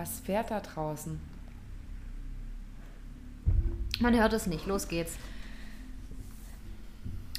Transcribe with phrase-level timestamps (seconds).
[0.00, 1.20] Was fährt da draußen?
[3.98, 4.64] Man hört es nicht.
[4.66, 5.18] Los geht's.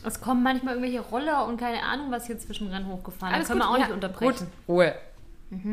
[0.04, 3.48] Es kommen manchmal irgendwelche Roller und keine Ahnung, was hier zwischendrin hochgefahren ist.
[3.48, 4.48] Können wir auch ja, nicht unterbrechen.
[4.68, 4.76] Gut.
[4.76, 4.94] Ruhe.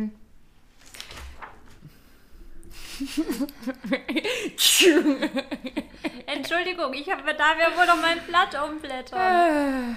[6.27, 9.97] Entschuldigung, ich habe da wir wohl noch mein Blatt umblättern.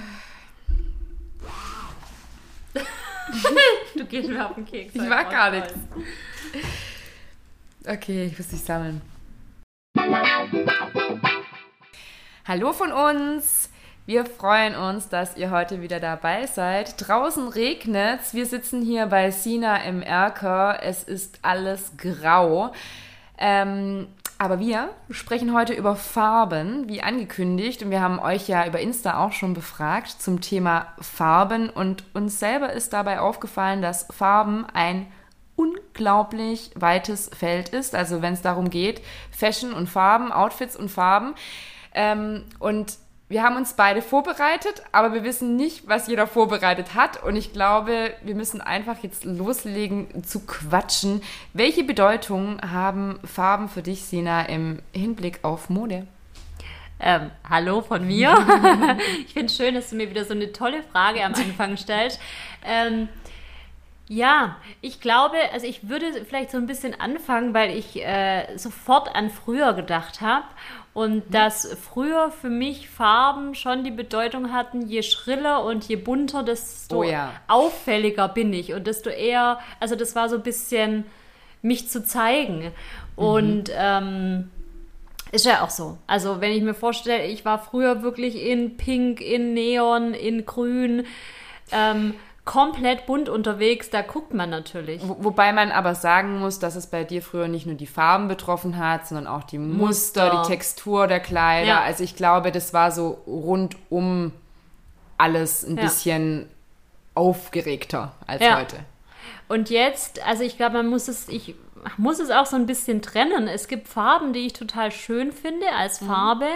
[3.95, 4.95] du gehst mir auf den Keks.
[4.95, 5.73] Ich mag gar nichts.
[7.87, 9.01] Okay, ich muss dich sammeln.
[12.45, 13.69] Hallo von uns.
[14.05, 16.95] Wir freuen uns, dass ihr heute wieder dabei seid.
[16.97, 18.33] Draußen regnet's.
[18.33, 20.79] Wir sitzen hier bei Sina im Erker.
[20.81, 22.73] Es ist alles grau.
[23.37, 24.07] Ähm,
[24.41, 27.83] aber wir sprechen heute über Farben, wie angekündigt.
[27.83, 31.69] Und wir haben euch ja über Insta auch schon befragt zum Thema Farben.
[31.69, 35.07] Und uns selber ist dabei aufgefallen, dass Farben ein
[35.57, 37.95] unglaublich weites Feld ist.
[37.95, 41.35] Also wenn es darum geht, Fashion und Farben, Outfits und Farben.
[41.93, 42.93] Ähm, und
[43.29, 47.23] wir haben uns beide vorbereitet, aber wir wissen nicht, was jeder vorbereitet hat.
[47.23, 51.21] Und ich glaube, wir müssen einfach jetzt loslegen zu quatschen.
[51.53, 56.07] Welche Bedeutung haben Farben für dich, Sina, im Hinblick auf Mode?
[56.99, 58.33] Ähm, hallo von mir.
[59.25, 62.19] ich finde es schön, dass du mir wieder so eine tolle Frage am Anfang stellst.
[62.65, 63.09] Ähm,
[64.11, 69.15] ja, ich glaube, also ich würde vielleicht so ein bisschen anfangen, weil ich äh, sofort
[69.15, 70.45] an früher gedacht habe
[70.93, 76.43] und dass früher für mich Farben schon die Bedeutung hatten, je schriller und je bunter,
[76.43, 77.31] desto Oh ja.
[77.47, 81.05] auffälliger bin ich und desto eher, also das war so ein bisschen
[81.61, 82.71] mich zu zeigen
[83.15, 84.49] und ähm,
[85.31, 85.97] ist ja auch so.
[86.07, 91.05] Also wenn ich mir vorstelle, ich war früher wirklich in Pink, in Neon, in Grün,
[91.71, 95.01] ähm, komplett bunt unterwegs, da guckt man natürlich.
[95.07, 98.27] Wo, wobei man aber sagen muss, dass es bei dir früher nicht nur die Farben
[98.27, 100.41] betroffen hat, sondern auch die Muster, Muster.
[100.43, 101.67] die Textur der Kleider.
[101.67, 101.81] Ja.
[101.81, 104.31] Also ich glaube, das war so rundum
[105.17, 105.83] alles ein Ja.
[105.83, 106.49] bisschen
[107.13, 108.57] aufgeregter als Ja.
[108.57, 108.77] heute.
[109.47, 111.55] Und jetzt, also ich glaube, man muss es, ich
[111.97, 113.47] muss es auch so ein bisschen trennen.
[113.47, 116.47] Es gibt Farben, die ich total schön finde als Farbe.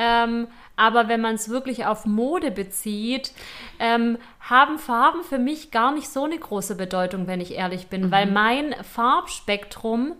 [0.00, 3.32] Ähm, aber wenn man es wirklich auf Mode bezieht,
[3.78, 8.10] ähm, haben Farben für mich gar nicht so eine große Bedeutung, wenn ich ehrlich bin,
[8.10, 10.14] weil mein Farbspektrum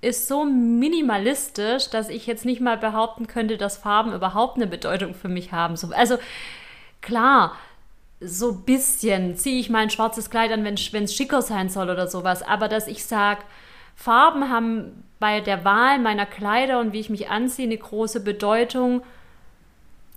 [0.00, 5.14] ist so minimalistisch, dass ich jetzt nicht mal behaupten könnte, dass Farben überhaupt eine Bedeutung
[5.14, 5.76] für mich haben.
[5.76, 6.18] So, also
[7.00, 7.54] klar,
[8.20, 12.08] so ein bisschen ziehe ich mein schwarzes Kleid an, wenn es schicker sein soll oder
[12.08, 12.42] sowas.
[12.42, 13.42] Aber dass ich sage,
[13.94, 19.00] Farben haben bei der Wahl meiner Kleider und wie ich mich anziehe eine große Bedeutung,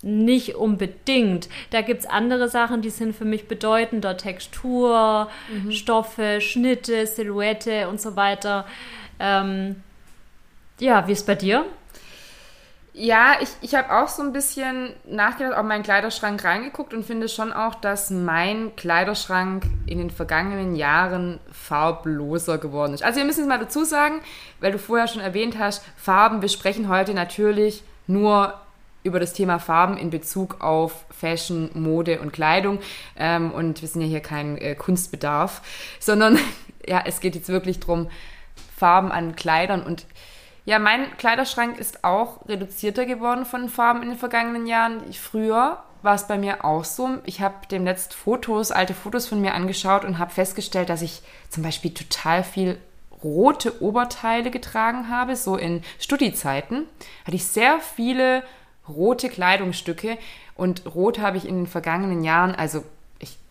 [0.01, 1.47] nicht unbedingt.
[1.69, 4.17] Da gibt es andere Sachen, die sind für mich bedeutender.
[4.17, 5.29] Textur,
[5.69, 8.65] Stoffe, Schnitte, Silhouette und so weiter.
[9.17, 9.81] Ähm,
[10.77, 11.63] ja, wie ist bei dir?
[12.99, 17.29] Ja, ich, ich habe auch so ein bisschen nachgedacht, auf meinen Kleiderschrank reingeguckt und finde
[17.29, 23.03] schon auch, dass mein Kleiderschrank in den vergangenen Jahren farbloser geworden ist.
[23.03, 24.15] Also wir müssen es mal dazu sagen,
[24.61, 28.55] weil du vorher schon erwähnt hast, Farben, wir sprechen heute natürlich nur
[29.03, 32.79] über das Thema Farben in Bezug auf Fashion, Mode und Kleidung.
[33.15, 35.61] Ähm, und wir sind ja hier kein äh, Kunstbedarf,
[35.99, 36.39] sondern
[36.87, 38.09] ja, es geht jetzt wirklich drum
[38.75, 40.07] Farben an Kleidern und
[40.67, 45.13] ja, mein Kleiderschrank ist auch reduzierter geworden von Farben in den vergangenen Jahren.
[45.13, 47.19] Früher war es bei mir auch so.
[47.23, 51.63] Ich habe demnächst Fotos, alte Fotos von mir angeschaut und habe festgestellt, dass ich zum
[51.63, 52.77] Beispiel total viel
[53.23, 55.37] rote Oberteile getragen habe.
[55.37, 56.83] So in Studi-Zeiten
[57.23, 58.43] hatte ich sehr viele
[58.89, 60.17] rote Kleidungsstücke
[60.55, 62.83] und rot habe ich in den vergangenen Jahren, also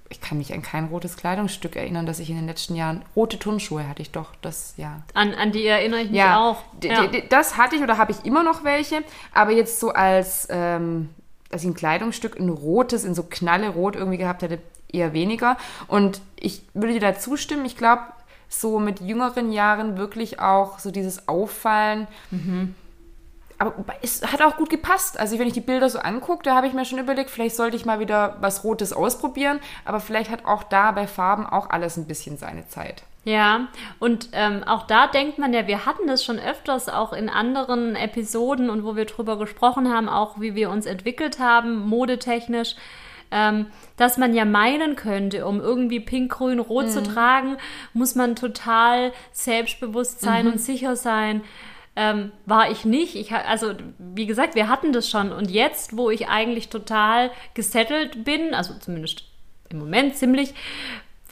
[0.08, 3.38] ich, kann mich an kein rotes Kleidungsstück erinnern, dass ich in den letzten Jahren, rote
[3.38, 5.02] Turnschuhe hatte ich doch, das, ja.
[5.14, 6.62] An, an die erinnere ich mich Ja, auch.
[6.82, 7.08] Ja.
[7.28, 11.10] das hatte ich oder habe ich immer noch welche, aber jetzt so als, ähm,
[11.50, 14.58] dass ich ein Kleidungsstück in rotes, in so knalle rot irgendwie gehabt hätte,
[14.92, 15.56] eher weniger.
[15.88, 18.02] Und ich würde dir da zustimmen, ich glaube,
[18.48, 22.06] so mit jüngeren Jahren wirklich auch so dieses Auffallen.
[23.58, 25.18] Aber es hat auch gut gepasst.
[25.18, 27.76] Also wenn ich die Bilder so angucke, da habe ich mir schon überlegt, vielleicht sollte
[27.76, 29.60] ich mal wieder was Rotes ausprobieren.
[29.84, 33.04] Aber vielleicht hat auch da bei Farben auch alles ein bisschen seine Zeit.
[33.26, 33.66] Ja,
[33.98, 37.96] und ähm, auch da denkt man ja, wir hatten das schon öfters auch in anderen
[37.96, 42.76] Episoden und wo wir drüber gesprochen haben, auch wie wir uns entwickelt haben, modetechnisch,
[43.32, 43.66] ähm,
[43.96, 46.90] dass man ja meinen könnte, um irgendwie pink, grün, rot mhm.
[46.90, 47.56] zu tragen,
[47.94, 50.52] muss man total selbstbewusst sein mhm.
[50.52, 51.42] und sicher sein.
[51.96, 53.16] Ähm, war ich nicht.
[53.16, 55.32] Ich, also, wie gesagt, wir hatten das schon.
[55.32, 59.24] Und jetzt, wo ich eigentlich total gesettelt bin, also zumindest
[59.70, 60.54] im Moment ziemlich,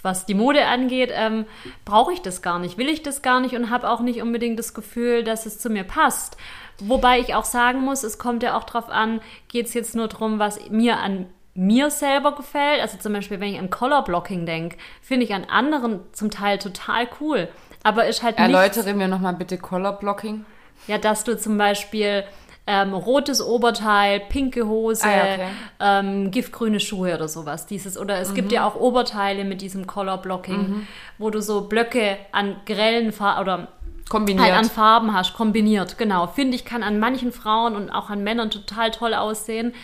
[0.03, 1.47] was die Mode angeht, ähm,
[1.85, 4.59] brauche ich das gar nicht, will ich das gar nicht und habe auch nicht unbedingt
[4.59, 6.37] das Gefühl, dass es zu mir passt.
[6.79, 10.09] Wobei ich auch sagen muss, es kommt ja auch darauf an, geht es jetzt nur
[10.09, 12.81] darum, was mir an mir selber gefällt.
[12.81, 16.59] Also zum Beispiel, wenn ich an Color Blocking denke, finde ich an anderen zum Teil
[16.59, 17.49] total cool.
[17.83, 20.45] Aber ist halt Erläutere nichts, mir nochmal bitte Color Blocking.
[20.87, 22.25] Ja, dass du zum Beispiel
[22.67, 25.47] ähm, rotes Oberteil, pinke Hose, ah, okay.
[25.81, 27.67] ähm, giftgrüne Schuhe oder sowas.
[27.67, 28.35] Dieses, oder es mhm.
[28.35, 30.87] gibt ja auch Oberteile mit diesem Color Blocking, mhm.
[31.19, 33.69] wo du so Blöcke an grellen Farben oder
[34.09, 34.47] kombiniert.
[34.47, 36.27] Halt an Farben hast, kombiniert, genau.
[36.27, 39.75] Finde ich, kann an manchen Frauen und auch an Männern total toll aussehen.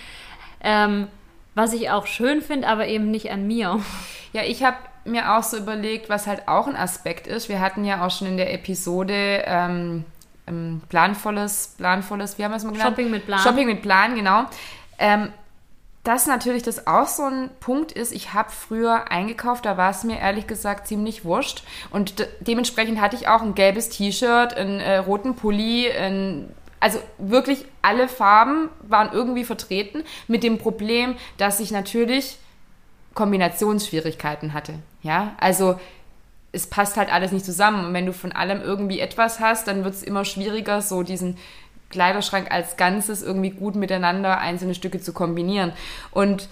[0.62, 1.08] Ähm,
[1.54, 3.80] was ich auch schön finde, aber eben nicht an mir.
[4.32, 7.48] Ja, ich habe mir auch so überlegt, was halt auch ein Aspekt ist.
[7.48, 9.42] Wir hatten ja auch schon in der Episode
[10.50, 12.90] ähm, planvolles, planvolles, wie haben wir es mal genannt?
[12.90, 13.40] Shopping mit Plan.
[13.40, 14.44] Shopping mit Plan, genau.
[14.98, 15.32] Ähm,
[16.02, 20.02] dass natürlich das auch so ein Punkt ist, ich habe früher eingekauft, da war es
[20.02, 21.62] mir ehrlich gesagt ziemlich wurscht.
[21.90, 26.48] Und de dementsprechend hatte ich auch ein gelbes T-Shirt, einen äh, roten Pulli, ein,
[26.80, 32.38] also wirklich alle Farben waren irgendwie vertreten, mit dem Problem, dass ich natürlich
[33.12, 34.74] Kombinationsschwierigkeiten hatte.
[35.02, 35.78] Ja, also
[36.52, 37.86] es passt halt alles nicht zusammen.
[37.86, 41.36] Und wenn du von allem irgendwie etwas hast, dann wird es immer schwieriger, so diesen
[41.90, 45.72] Kleiderschrank als Ganzes irgendwie gut miteinander einzelne Stücke zu kombinieren.
[46.12, 46.48] Und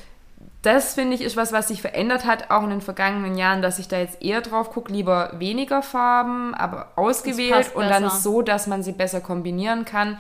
[0.63, 3.79] das finde ich ist was, was sich verändert hat, auch in den vergangenen Jahren, dass
[3.79, 8.67] ich da jetzt eher drauf gucke, lieber weniger Farben, aber ausgewählt und dann so, dass
[8.67, 10.19] man sie besser kombinieren kann.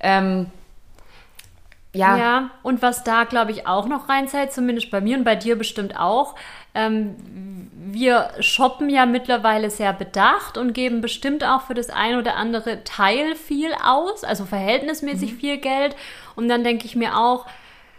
[0.00, 0.46] Ähm,
[1.92, 2.16] ja.
[2.16, 5.58] ja, und was da, glaube ich, auch noch reinzählt, zumindest bei mir und bei dir
[5.58, 6.36] bestimmt auch,
[6.74, 7.16] ähm,
[7.92, 12.84] wir shoppen ja mittlerweile sehr bedacht und geben bestimmt auch für das ein oder andere
[12.84, 15.38] Teil viel aus, also verhältnismäßig mhm.
[15.38, 15.96] viel Geld.
[16.36, 17.46] Und dann denke ich mir auch,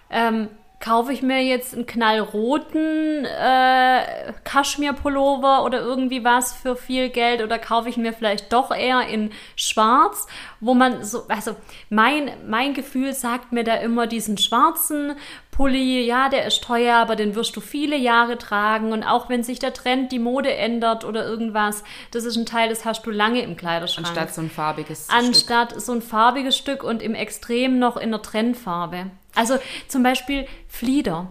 [0.09, 0.47] ähm,
[0.81, 7.59] kaufe ich mir jetzt einen knallroten äh, Kaschmir-Pullover oder irgendwie was für viel Geld oder
[7.59, 10.27] kaufe ich mir vielleicht doch eher in schwarz,
[10.59, 11.55] wo man so, also
[11.89, 15.15] mein, mein Gefühl sagt mir da immer diesen schwarzen
[15.51, 19.43] Pulli, ja, der ist teuer, aber den wirst du viele Jahre tragen und auch wenn
[19.43, 23.11] sich der Trend, die Mode ändert oder irgendwas, das ist ein Teil, das hast du
[23.11, 24.07] lange im Kleiderschrank.
[24.07, 25.81] Anstatt so ein farbiges Anstatt Stück.
[25.81, 29.11] so ein farbiges Stück und im Extrem noch in der Trendfarbe.
[29.35, 31.27] Also zum Beispiel Flieder.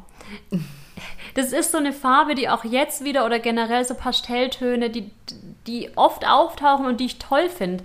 [1.34, 5.11] Das ist so eine Farbe, die auch jetzt wieder oder generell so Pastelltöne, die,
[5.67, 7.84] die oft auftauchen und die ich toll finde.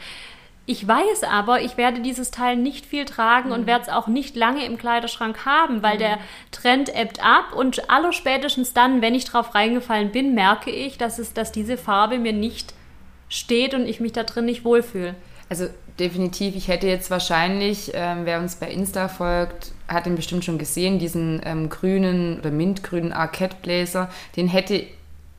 [0.68, 3.56] Ich weiß aber, ich werde dieses Teil nicht viel tragen mhm.
[3.56, 6.00] und werde es auch nicht lange im Kleiderschrank haben, weil mhm.
[6.00, 6.18] der
[6.52, 11.34] Trend ebbt ab und allerspätestens dann, wenn ich drauf reingefallen bin, merke ich, dass, es,
[11.34, 12.74] dass diese Farbe mir nicht
[13.30, 15.16] steht und ich mich da drin nicht wohlfühle.
[15.50, 15.68] Also
[16.00, 20.58] definitiv, ich hätte jetzt wahrscheinlich, ähm, wer uns bei Insta folgt, hat ihn bestimmt schon
[20.58, 24.84] gesehen, diesen ähm, grünen oder mintgrünen Arcade Blazer, den hätte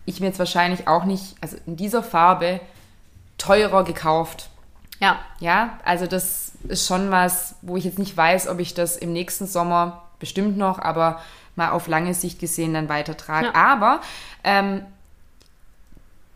[0.04, 2.60] ich mir jetzt wahrscheinlich auch nicht, also in dieser Farbe,
[3.38, 4.50] teurer gekauft.
[5.00, 5.18] Ja.
[5.40, 9.12] Ja, also das ist schon was, wo ich jetzt nicht weiß, ob ich das im
[9.12, 11.20] nächsten Sommer bestimmt noch, aber
[11.54, 13.46] mal auf lange Sicht gesehen dann weitertrage.
[13.46, 13.54] Ja.
[13.54, 14.00] Aber
[14.44, 14.82] ähm,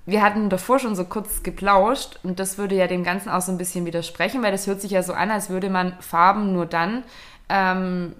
[0.07, 3.53] wir hatten davor schon so kurz geplauscht und das würde ja dem Ganzen auch so
[3.53, 6.67] ein bisschen widersprechen, weil das hört sich ja so an, als würde man Farben nur
[6.67, 7.05] dann
[7.49, 8.15] ähm,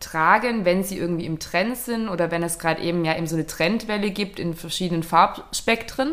[0.00, 3.36] tragen, wenn sie irgendwie im Trend sind oder wenn es gerade eben ja eben so
[3.36, 6.12] eine Trendwelle gibt in verschiedenen Farbspektren.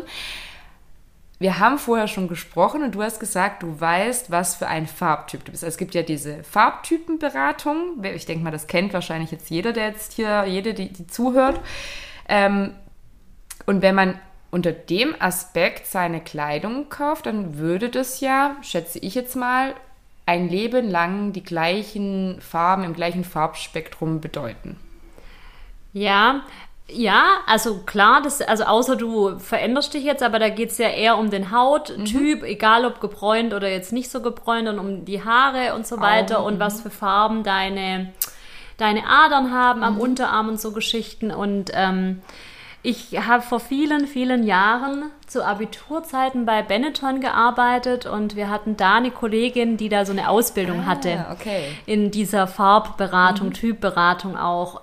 [1.42, 5.44] Wir haben vorher schon gesprochen und du hast gesagt, du weißt, was für ein Farbtyp
[5.44, 5.64] du bist.
[5.64, 8.04] Also es gibt ja diese Farbtypenberatung.
[8.14, 11.60] Ich denke mal, das kennt wahrscheinlich jetzt jeder, der jetzt hier, jede, die, die zuhört.
[12.28, 12.74] Ähm,
[13.66, 14.20] und wenn man
[14.52, 19.74] unter dem Aspekt seine Kleidung kauft, dann würde das ja, schätze ich jetzt mal,
[20.26, 24.76] ein Leben lang die gleichen Farben im gleichen Farbspektrum bedeuten.
[25.92, 26.42] Ja,
[26.88, 30.88] ja, also klar, das, also außer du veränderst dich jetzt, aber da geht es ja
[30.88, 32.44] eher um den Hauttyp, mhm.
[32.44, 36.40] egal ob gebräunt oder jetzt nicht so gebräunt, und um die Haare und so weiter
[36.40, 36.82] Augen, und was mhm.
[36.82, 38.12] für Farben deine,
[38.76, 39.84] deine Adern haben mhm.
[39.84, 41.30] am Unterarm und so Geschichten.
[41.30, 42.20] Und ähm,
[42.82, 48.96] ich habe vor vielen, vielen Jahren zu Abiturzeiten bei Benetton gearbeitet und wir hatten da
[48.96, 51.64] eine Kollegin, die da so eine Ausbildung ah, hatte okay.
[51.86, 53.54] in dieser Farbberatung, mhm.
[53.54, 54.82] Typberatung auch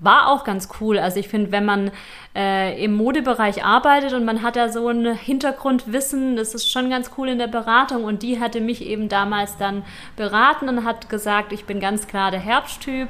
[0.00, 0.98] war auch ganz cool.
[0.98, 1.90] Also ich finde, wenn man
[2.34, 7.10] äh, im Modebereich arbeitet und man hat da so ein Hintergrundwissen, das ist schon ganz
[7.16, 8.04] cool in der Beratung.
[8.04, 9.84] Und die hatte mich eben damals dann
[10.16, 13.08] beraten und hat gesagt, ich bin ganz klar der Herbsttyp.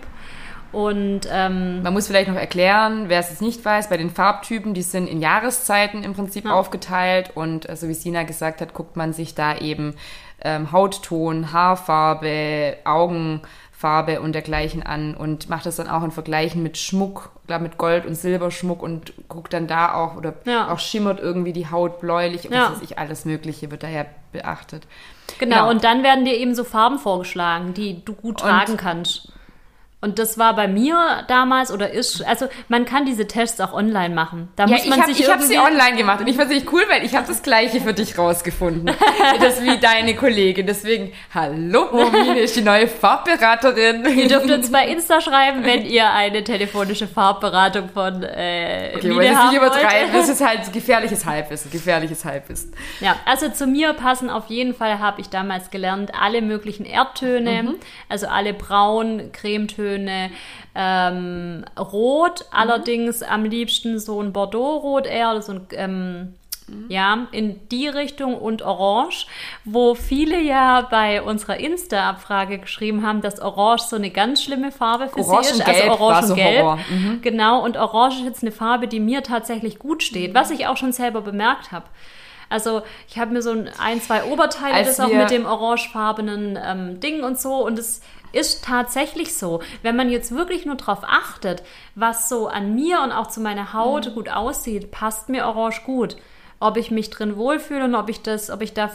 [0.73, 4.73] Und ähm, man muss vielleicht noch erklären, wer es jetzt nicht weiß, bei den Farbtypen,
[4.73, 6.53] die sind in Jahreszeiten im Prinzip ja.
[6.53, 9.95] aufgeteilt und äh, so wie Sina gesagt hat, guckt man sich da eben
[10.43, 12.79] ähm, Hautton, Haarfarbe,
[13.83, 17.79] Augenfarbe und dergleichen an und macht das dann auch in Vergleichen mit Schmuck, glaube mit
[17.79, 20.73] Gold und Silberschmuck und guckt dann da auch oder ja.
[20.73, 22.67] auch schimmert irgendwie die Haut bläulich und ja.
[22.67, 24.87] was weiß ich, alles Mögliche wird daher beachtet.
[25.39, 28.79] Genau, genau, und dann werden dir eben so Farben vorgeschlagen, die du gut tragen und
[28.79, 29.33] kannst.
[30.05, 34.13] Und das war bei mir damals oder ist, also man kann diese Tests auch online
[34.13, 34.49] machen.
[34.57, 36.83] Da ja, muss man ich habe hab sie online gemacht und ich fand es cool,
[36.89, 38.91] weil ich habe das Gleiche für dich rausgefunden.
[39.41, 40.67] das wie deine Kollegin.
[40.67, 44.05] Deswegen, hallo, Romine ist die neue Farbberaterin.
[44.19, 49.39] ihr dürft uns bei Insta schreiben, wenn ihr eine telefonische Farbberatung von äh, okay, Mine
[49.39, 50.13] haben nicht übertreiben.
[50.13, 52.75] Das ist halt gefährliches Halbwissen, gefährliches Halbwissen.
[52.99, 57.63] Ja, also zu mir passen auf jeden Fall, habe ich damals gelernt, alle möglichen Erdtöne,
[57.63, 57.75] mhm.
[58.09, 60.31] also alle Braun, Cremetöne, Töne.
[60.75, 62.57] Ähm, Rot, mhm.
[62.57, 66.35] allerdings am liebsten so ein Bordeaux-Rot eher, so ein ähm,
[66.89, 69.27] ja, in die Richtung und Orange,
[69.65, 75.09] wo viele ja bei unserer Insta-Abfrage geschrieben haben, dass Orange so eine ganz schlimme Farbe
[75.09, 75.67] für Orange sie ist.
[75.67, 76.79] Also Orange und Gelb.
[76.89, 77.19] Mhm.
[77.21, 80.35] Genau, und Orange ist jetzt eine Farbe, die mir tatsächlich gut steht, mhm.
[80.35, 81.87] was ich auch schon selber bemerkt habe.
[82.49, 87.01] Also ich habe mir so ein, zwei Oberteile, Als das auch mit dem orangefarbenen ähm,
[87.01, 88.03] Ding und so und es
[88.33, 89.63] ist tatsächlich so.
[89.83, 91.63] Wenn man jetzt wirklich nur darauf achtet,
[91.95, 94.15] was so an mir und auch zu meiner Haut mhm.
[94.15, 96.17] gut aussieht, passt mir Orange gut.
[96.61, 98.89] Ob ich mich drin wohlfühle und ob ich das, ob ich da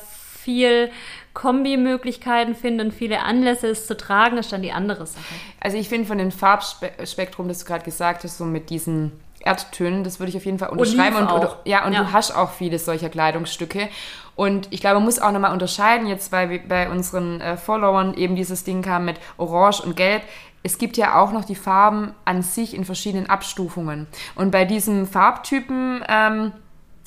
[0.48, 0.90] viel
[1.34, 5.26] Kombimöglichkeiten finde und viele Anlässe es zu tragen, ist dann die andere Sache.
[5.60, 10.04] Also ich finde von dem Farbspektrum, das du gerade gesagt hast, so mit diesen Erdtönen,
[10.04, 11.18] das würde ich auf jeden Fall unterschreiben.
[11.18, 12.04] Und, und, ja, und ja.
[12.04, 13.90] du hast auch viele solcher Kleidungsstücke.
[14.38, 18.36] Und ich glaube, man muss auch nochmal unterscheiden, jetzt bei, bei unseren äh, Followern eben
[18.36, 20.22] dieses Ding kam mit Orange und Gelb.
[20.62, 24.06] Es gibt ja auch noch die Farben an sich in verschiedenen Abstufungen.
[24.36, 26.52] Und bei diesem Farbtypen ähm,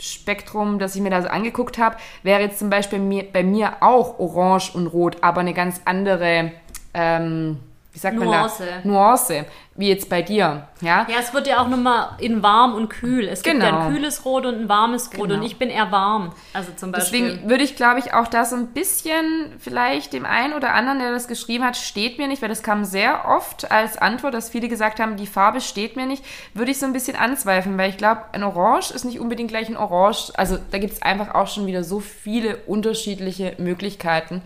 [0.01, 3.77] Spektrum, das ich mir da so angeguckt habe, wäre jetzt zum Beispiel mir, bei mir
[3.81, 6.51] auch Orange und Rot, aber eine ganz andere
[6.95, 7.61] ähm,
[7.93, 8.63] wie sagt Nuance.
[8.63, 8.89] man da?
[8.89, 11.07] Nuance, wie jetzt bei dir, ja?
[11.09, 13.27] Ja, es wird ja auch nochmal in warm und kühl.
[13.27, 13.55] Es genau.
[13.55, 13.97] gibt ja ein genau.
[13.97, 15.35] kühles Rot und ein warmes Rot genau.
[15.35, 17.21] und ich bin eher warm, also zum Beispiel.
[17.21, 21.01] Deswegen würde ich, glaube ich, auch da so ein bisschen vielleicht dem einen oder anderen,
[21.01, 24.51] der das geschrieben hat, steht mir nicht, weil das kam sehr oft als Antwort, dass
[24.51, 27.91] viele gesagt haben, die Farbe steht mir nicht, würde ich so ein bisschen anzweifeln, weil
[27.91, 30.33] ich glaube, ein Orange ist nicht unbedingt gleich ein Orange.
[30.37, 34.43] Also da gibt es einfach auch schon wieder so viele unterschiedliche Möglichkeiten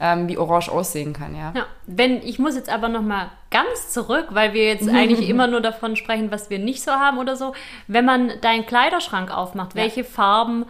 [0.00, 1.52] ähm, wie Orange aussehen kann, ja.
[1.54, 1.66] ja.
[1.86, 5.94] Wenn, ich muss jetzt aber nochmal ganz zurück, weil wir jetzt eigentlich immer nur davon
[5.94, 7.52] sprechen, was wir nicht so haben oder so.
[7.86, 9.82] Wenn man deinen Kleiderschrank aufmacht, ja.
[9.82, 10.64] welche Farben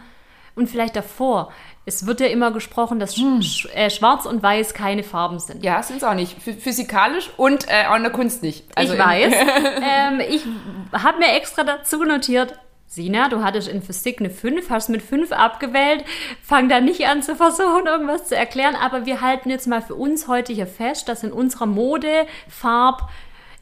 [0.55, 1.51] und vielleicht davor,
[1.85, 3.41] es wird ja immer gesprochen, dass hm.
[3.41, 5.63] Sch äh, Schwarz und Weiß keine Farben sind.
[5.63, 6.37] Ja, sind es auch nicht.
[6.41, 8.65] Physikalisch und äh, auch in der Kunst nicht.
[8.75, 9.33] Also ich weiß.
[9.33, 10.45] ähm, ich
[10.93, 12.59] habe mir extra dazu notiert,
[12.93, 16.03] Sina, du hattest in Physik eine 5, hast mit 5 abgewählt.
[16.43, 18.75] Fang da nicht an zu versuchen, irgendwas zu erklären.
[18.75, 23.09] Aber wir halten jetzt mal für uns heute hier fest, dass in unserer Mode, Farb,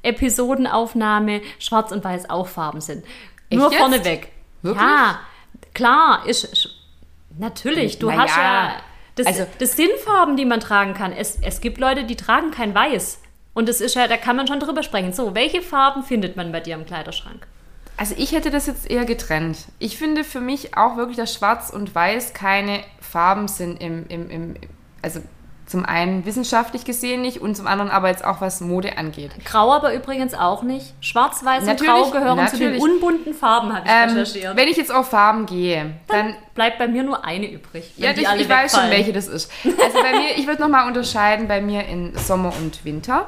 [0.02, 3.06] Episodenaufnahme Schwarz und Weiß auch Farben sind.
[3.52, 4.32] Echt Nur vorneweg.
[4.64, 4.84] Wirklich?
[4.84, 5.20] Ja,
[5.76, 6.68] klar, ist,
[7.38, 8.00] natürlich.
[8.00, 8.76] Du Na hast ja, ja
[9.14, 11.14] das, also, das sind Farben, die man tragen kann.
[11.14, 13.22] Es, es gibt Leute, die tragen kein Weiß.
[13.54, 15.14] Und das ist ja, da kann man schon drüber sprechen.
[15.14, 17.46] So, welche Farben findet man bei dir im Kleiderschrank?
[18.00, 19.58] Also ich hätte das jetzt eher getrennt.
[19.78, 24.30] Ich finde für mich auch wirklich, dass Schwarz und Weiß keine Farben sind im, im,
[24.30, 24.56] im
[25.02, 25.20] also
[25.66, 29.32] zum einen wissenschaftlich gesehen nicht und zum anderen aber jetzt auch was Mode angeht.
[29.44, 30.94] Grau aber übrigens auch nicht.
[31.02, 32.80] Schwarz, Weiß und Grau gehören natürlich.
[32.80, 34.56] zu den unbunten Farben, habe ich ähm, recherchiert.
[34.56, 37.92] Wenn ich jetzt auf Farben gehe, dann, dann bleibt bei mir nur eine übrig.
[37.98, 39.52] Ja, ich, ich weiß schon, welche das ist.
[39.66, 43.28] Also bei mir, ich würde nochmal unterscheiden bei mir in Sommer und Winter.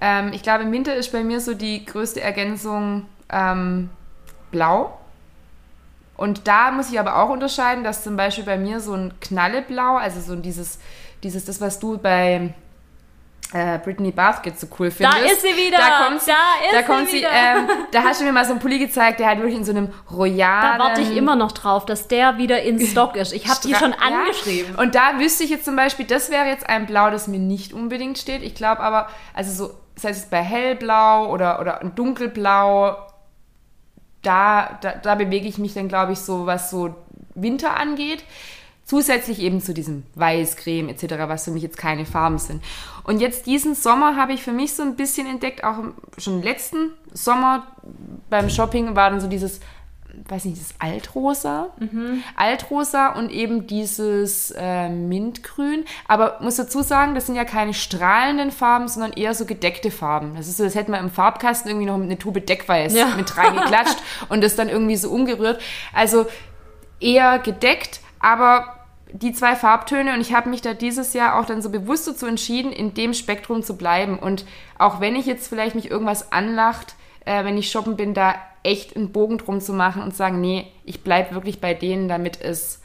[0.00, 3.90] Ähm, ich glaube, im Winter ist bei mir so die größte Ergänzung ähm,
[4.50, 4.98] blau.
[6.16, 9.96] Und da muss ich aber auch unterscheiden, dass zum Beispiel bei mir so ein Knalleblau,
[9.96, 10.80] also so dieses,
[11.22, 12.54] dieses, das, was du bei
[13.52, 15.16] äh, Brittany Basket so cool findest.
[15.16, 15.78] Da ist sie wieder.
[15.78, 16.36] Da kommt sie, da,
[16.72, 19.28] da kommt sie, sie ähm, da hast du mir mal so einen Pulli gezeigt, der
[19.28, 20.78] halt wirklich in so einem royalen...
[20.78, 23.32] Da warte ich immer noch drauf, dass der wieder in Stock ist.
[23.32, 24.74] Ich habe die schon angeschrieben.
[24.74, 24.82] Ja.
[24.82, 27.72] Und da wüsste ich jetzt zum Beispiel, das wäre jetzt ein Blau, das mir nicht
[27.72, 28.42] unbedingt steht.
[28.42, 32.96] Ich glaube aber, also so, das heißt es bei hellblau oder, oder ein dunkelblau
[34.22, 36.94] da, da, da bewege ich mich dann, glaube ich, so, was so
[37.34, 38.24] Winter angeht.
[38.84, 42.64] Zusätzlich eben zu diesem Weiß, Creme etc., was für mich jetzt keine Farben sind.
[43.04, 45.76] Und jetzt diesen Sommer habe ich für mich so ein bisschen entdeckt, auch
[46.16, 47.66] schon letzten Sommer
[48.30, 49.60] beim Shopping war dann so dieses,
[50.28, 51.70] weiß nicht, dieses Altrosa.
[51.78, 52.22] Mhm.
[52.36, 55.84] Altrosa und eben dieses äh, Mintgrün.
[56.06, 60.34] Aber muss dazu sagen, das sind ja keine strahlenden Farben, sondern eher so gedeckte Farben.
[60.36, 63.14] Das ist so, das hätte man im Farbkasten irgendwie noch eine Tube Deckweiß ja.
[63.16, 63.98] mit reingeklatscht
[64.28, 65.60] und das dann irgendwie so umgerührt.
[65.92, 66.26] Also
[67.00, 68.74] eher gedeckt, aber
[69.12, 72.26] die zwei Farbtöne und ich habe mich da dieses Jahr auch dann so bewusst dazu
[72.26, 74.18] entschieden, in dem Spektrum zu bleiben.
[74.18, 74.44] Und
[74.78, 76.94] auch wenn ich jetzt vielleicht mich irgendwas anlacht,
[77.28, 80.40] äh, wenn ich shoppen bin, da echt einen Bogen drum zu machen und zu sagen,
[80.40, 82.80] nee, ich bleibe wirklich bei denen, damit es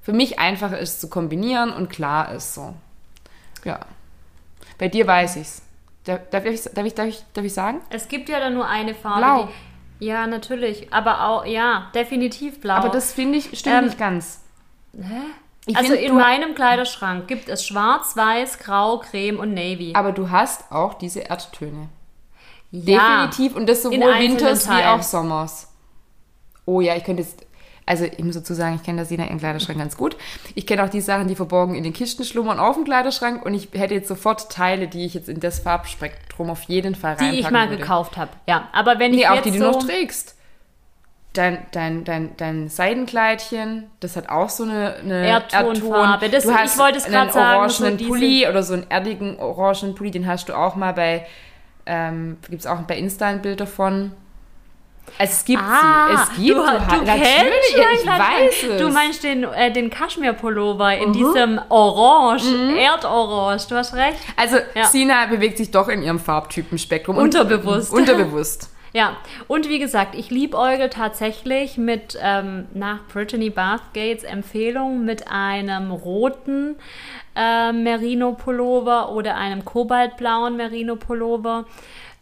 [0.00, 2.74] für mich einfacher ist zu kombinieren und klar ist so.
[3.64, 3.80] Ja.
[4.78, 5.62] Bei dir weiß ich's.
[6.04, 7.80] Darf, darf, ich, darf, ich, darf, ich, darf ich sagen?
[7.90, 9.18] Es gibt ja da nur eine Farbe.
[9.18, 9.48] Blau.
[10.00, 10.92] Die, ja, natürlich.
[10.92, 12.74] Aber auch, ja, definitiv blau.
[12.74, 14.42] Aber das finde ich, stimmt ähm, nicht ganz.
[14.94, 15.20] Hä?
[15.66, 19.92] Ich also find, in meinem Kleiderschrank gibt es schwarz, weiß, grau, creme und navy.
[19.94, 21.88] Aber du hast auch diese Erdtöne.
[22.70, 23.56] Ja, Definitiv.
[23.56, 25.68] Und das sowohl Winters wie auch Sommers.
[26.66, 27.44] Oh ja, ich könnte jetzt.
[27.86, 30.14] Also ich muss dazu sagen, ich kenne das Sina ihren Kleiderschrank ganz gut.
[30.54, 33.54] Ich kenne auch die Sachen, die verborgen in den Kisten schlummern auf dem Kleiderschrank und
[33.54, 37.32] ich hätte jetzt sofort Teile, die ich jetzt in das Farbspektrum auf jeden Fall reinpacken
[37.32, 37.80] Die ich mal würde.
[37.80, 38.68] gekauft habe, ja.
[38.72, 40.34] Aber wenn ich nee, auch die, die so du noch trägst
[41.38, 46.24] dein, dein, dein, dein Seidenkleidchen, das hat auch so eine, eine Erdtonfarbe.
[46.26, 46.30] Erdton.
[46.32, 49.94] Das, du hast ich wollte es einen orangenen so Pulli oder so einen erdigen orangenen
[49.94, 51.26] Pulli, den hast du auch mal bei,
[51.88, 54.12] ähm, gibt es auch bei Insta ein Bild davon.
[55.16, 56.22] Es gibt ah, sie.
[56.22, 58.80] Es gibt du, du, du natürlich, ich weiß es.
[58.80, 61.12] Du meinst den, äh, den Kaschmir-Pullover in uh -huh.
[61.12, 62.76] diesem Orange, mhm.
[62.76, 63.62] Erdorange.
[63.68, 64.18] Du hast recht.
[64.36, 64.84] Also ja.
[64.84, 67.16] Sina bewegt sich doch in ihrem Farbtypenspektrum.
[67.16, 67.92] Unterbewusst.
[67.92, 68.70] unterbewusst.
[68.92, 69.16] Ja,
[69.48, 76.76] und wie gesagt, ich liebäugel tatsächlich mit, ähm, nach Brittany Bathgates Empfehlung, mit einem roten
[77.36, 81.66] äh, Merino-Pullover oder einem kobaltblauen Merino-Pullover.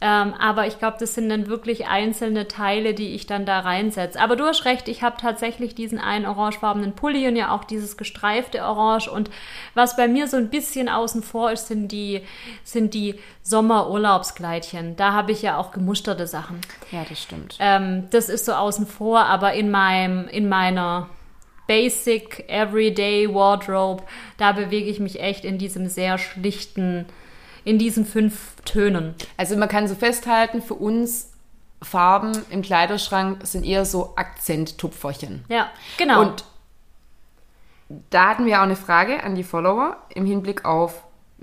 [0.00, 4.20] Ähm, aber ich glaube, das sind dann wirklich einzelne Teile, die ich dann da reinsetze.
[4.20, 7.96] Aber du hast recht, ich habe tatsächlich diesen einen orangefarbenen Pulli und ja auch dieses
[7.96, 9.08] gestreifte Orange.
[9.10, 9.30] Und
[9.74, 12.20] was bei mir so ein bisschen außen vor ist, sind die,
[12.62, 14.96] sind die Sommerurlaubskleidchen.
[14.96, 16.60] Da habe ich ja auch gemusterte Sachen.
[16.92, 17.56] Ja, das stimmt.
[17.58, 21.08] Ähm, das ist so außen vor, aber in meinem, in meiner
[21.66, 24.02] Basic Everyday Wardrobe,
[24.36, 27.06] da bewege ich mich echt in diesem sehr schlichten
[27.66, 29.16] in diesen fünf Tönen.
[29.36, 31.32] Also man kann so festhalten, für uns
[31.82, 35.44] Farben im Kleiderschrank sind eher so Akzenttupferchen.
[35.48, 36.22] Ja, genau.
[36.22, 36.44] Und
[38.10, 41.02] da hatten wir auch eine Frage an die Follower im Hinblick auf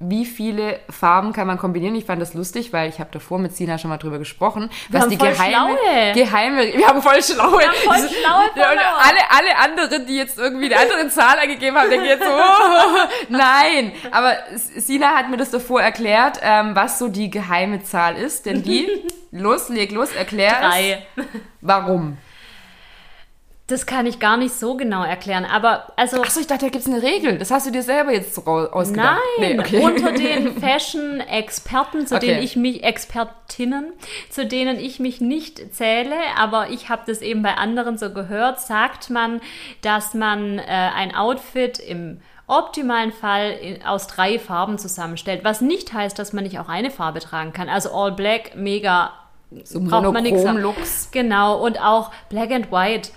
[0.09, 1.95] wie viele Farben kann man kombinieren?
[1.95, 5.01] Ich fand das lustig, weil ich habe davor mit Sina schon mal drüber gesprochen, wir
[5.01, 5.77] was die geheime,
[6.13, 10.37] geheime, wir haben voll schlaue, wir haben voll schlaue ja, alle, alle anderen, die jetzt
[10.37, 13.93] irgendwie eine andere Zahl eingegeben haben, denken jetzt so, oh, nein.
[14.11, 18.63] Aber Sina hat mir das davor erklärt, ähm, was so die geheime Zahl ist, denn
[18.63, 18.89] die,
[19.31, 21.05] los, leg los, erklär Drei.
[21.15, 21.25] es.
[21.61, 22.17] Warum?
[23.67, 26.21] Das kann ich gar nicht so genau erklären, aber also.
[26.21, 27.37] Achso, ich dachte, da gibt es eine Regel.
[27.37, 29.19] Das hast du dir selber jetzt ausgedacht.
[29.39, 29.79] Nein, nee, okay.
[29.79, 32.27] unter den Fashion-Experten, zu okay.
[32.27, 33.93] denen ich mich, Expertinnen,
[34.29, 38.59] zu denen ich mich nicht zähle, aber ich habe das eben bei anderen so gehört,
[38.59, 39.39] sagt man,
[39.81, 46.19] dass man äh, ein Outfit im optimalen Fall aus drei Farben zusammenstellt, was nicht heißt,
[46.19, 47.69] dass man nicht auch eine Farbe tragen kann.
[47.69, 49.13] Also All Black, mega,
[49.63, 50.43] so braucht man nichts.
[50.43, 51.09] Looks.
[51.11, 53.11] Genau, und auch Black and White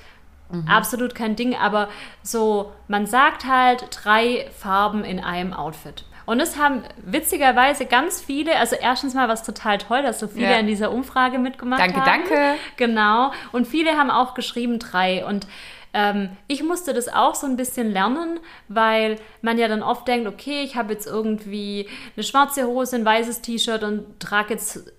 [0.51, 0.69] Mhm.
[0.69, 1.89] Absolut kein Ding, aber
[2.23, 6.05] so, man sagt halt drei Farben in einem Outfit.
[6.27, 10.51] Und es haben witzigerweise ganz viele, also erstens mal was total toll, dass so viele
[10.51, 10.59] ja.
[10.59, 12.05] in dieser Umfrage mitgemacht danke, haben.
[12.05, 12.59] Danke, danke.
[12.77, 13.33] Genau.
[13.53, 15.25] Und viele haben auch geschrieben drei.
[15.25, 15.47] Und
[15.95, 20.27] ähm, ich musste das auch so ein bisschen lernen, weil man ja dann oft denkt,
[20.27, 24.93] okay, ich habe jetzt irgendwie eine schwarze Hose, ein weißes T-Shirt und trage jetzt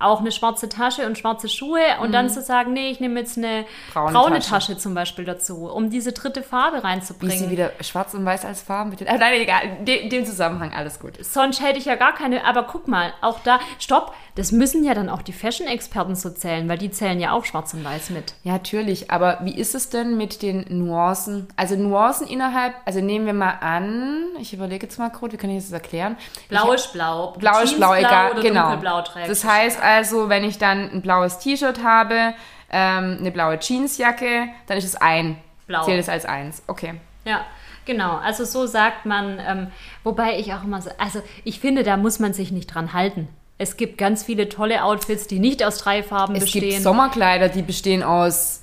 [0.00, 2.12] auch eine schwarze Tasche und schwarze Schuhe und mhm.
[2.12, 4.50] dann zu sagen, nee, ich nehme jetzt eine braune, braune Tasche.
[4.50, 4.78] Tasche.
[4.78, 7.34] zum Beispiel dazu, um diese dritte Farbe reinzubringen.
[7.34, 8.90] Wie sie wieder schwarz und weiß als Farben?
[8.90, 9.08] Bitte.
[9.08, 11.24] Ah, nein, egal, in dem Zusammenhang alles gut.
[11.24, 14.94] Sonst hätte ich ja gar keine, aber guck mal, auch da, stopp, das müssen ja
[14.94, 18.34] dann auch die Fashion-Experten so zählen, weil die zählen ja auch schwarz und weiß mit.
[18.42, 21.46] Ja, natürlich, aber wie ist es denn mit den Nuancen?
[21.56, 25.50] Also Nuancen innerhalb, also nehmen wir mal an, ich überlege jetzt mal kurz, wie kann
[25.50, 26.16] ich das erklären?
[26.48, 27.34] Blau ist blau.
[27.38, 29.02] Blau ist blau, egal, oder genau.
[29.26, 32.34] Das heißt also, wenn ich dann ein blaues T-Shirt habe,
[32.70, 35.36] ähm, eine blaue Jeansjacke, dann ist es ein.
[35.66, 35.84] Blau.
[35.84, 36.62] Zählt es als eins.
[36.66, 36.94] Okay.
[37.24, 37.44] Ja.
[37.86, 39.66] Genau, also so sagt man, ähm,
[40.04, 43.28] wobei ich auch immer so, also ich finde, da muss man sich nicht dran halten.
[43.58, 46.64] Es gibt ganz viele tolle Outfits, die nicht aus drei Farben es bestehen.
[46.64, 48.62] Es gibt Sommerkleider, die bestehen aus.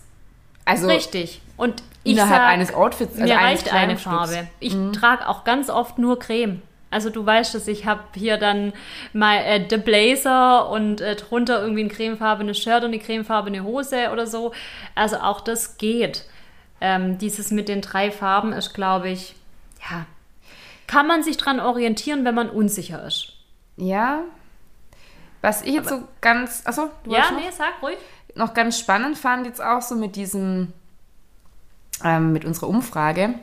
[0.65, 1.41] Also Richtig.
[1.55, 3.97] Und innerhalb sag, eines Outfits, also mir reicht eine.
[3.97, 4.47] Farbe.
[4.60, 6.62] Ich trage auch ganz oft nur Creme.
[6.91, 8.73] Also du weißt es, ich habe hier dann
[9.13, 14.10] mal äh, The Blazer und äh, drunter irgendwie ein cremefarbene Shirt und eine cremefarbene Hose
[14.12, 14.54] oder so.
[14.93, 16.25] Also auch das geht.
[16.82, 19.36] Ähm, dieses mit den drei Farben ist, glaube ich,
[19.89, 20.06] ja,
[20.88, 23.34] kann man sich dran orientieren, wenn man unsicher ist.
[23.77, 24.23] Ja.
[25.41, 27.39] Was ich jetzt so ganz, achso, du Ja, noch?
[27.39, 27.97] nee, sag ruhig.
[28.36, 30.73] noch ganz spannend fand jetzt auch so mit diesem,
[32.04, 33.36] ähm, mit unserer Umfrage.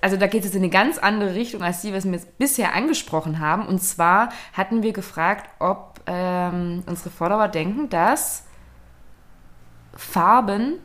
[0.00, 3.38] Also da geht es in eine ganz andere Richtung als die, was wir bisher angesprochen
[3.38, 3.66] haben.
[3.66, 8.44] Und zwar hatten wir gefragt, ob ähm, unsere Follower denken, dass
[9.94, 10.78] Farben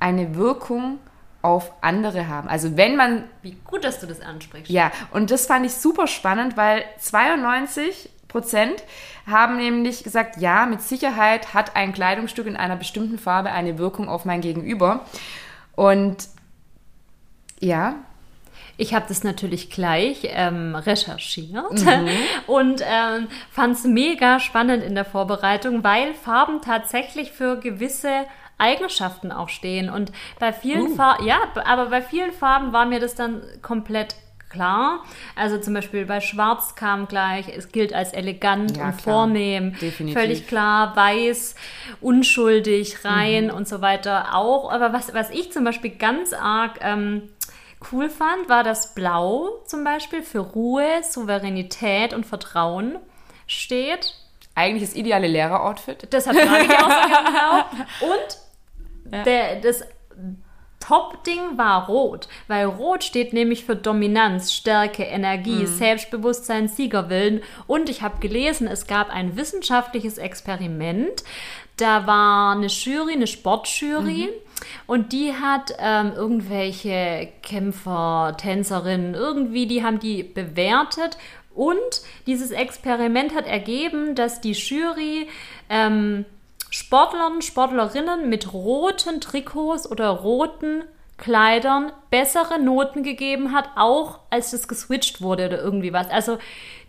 [0.00, 0.98] eine Wirkung
[1.42, 2.48] auf andere haben.
[2.48, 4.70] Also wenn man Wie gut, dass du das ansprichst.
[4.70, 8.82] ja, und das fand ich super spannend, weil 92 Prozent
[9.26, 14.08] haben nämlich gesagt, ja, mit Sicherheit hat ein Kleidungsstück in einer bestimmten Farbe eine Wirkung
[14.08, 15.04] auf mein Gegenüber.
[15.76, 16.28] Und
[17.60, 17.96] ja,
[18.76, 21.84] Ich habe das natürlich gleich ähm, recherchiert
[22.46, 28.24] und ähm, fand es mega spannend in der Vorbereitung, weil Farben tatsächlich für gewisse
[28.58, 29.90] Eigenschaften auch stehen.
[29.90, 34.14] Und bei vielen Farben, ja, aber bei vielen Farben war mir das dann komplett
[34.54, 35.00] klar.
[35.36, 39.14] Also zum Beispiel bei Schwarz kam gleich, es gilt als elegant Ja, und klar.
[39.14, 39.74] vornehm.
[39.80, 40.18] Definitiv.
[40.18, 41.56] Völlig klar, weiß,
[42.00, 44.70] unschuldig, rein und so weiter auch.
[44.72, 47.28] Aber was, was ich zum Beispiel ganz arg ähm,
[47.92, 52.98] cool fand, war das Blau zum Beispiel für Ruhe, Souveränität und Vertrauen
[53.46, 54.14] steht.
[54.54, 56.12] eigentlich das ideale Lehreroutfit.
[56.12, 57.64] Deshalb trage ich auch Blau.
[58.12, 59.82] Und der, das
[60.80, 67.42] Top-Ding war Rot, weil Rot steht nämlich für Dominanz, Stärke, Energie, Selbstbewusstsein, Siegerwillen.
[67.66, 71.24] Und ich habe gelesen, es gab ein wissenschaftliches Experiment.
[71.76, 74.30] Da war eine Jury, eine Sportjury.
[74.86, 81.16] Und die hat ähm, irgendwelche Kämpfer, Tänzerinnen, irgendwie, die haben die bewertet.
[81.54, 85.28] Und dieses Experiment hat ergeben, dass die Jury
[85.68, 86.24] ähm,
[86.70, 90.82] Sportlern, Sportlerinnen mit roten Trikots oder roten
[91.16, 96.10] Kleidern bessere Noten gegeben hat, auch als das geswitcht wurde oder irgendwie was.
[96.10, 96.38] Also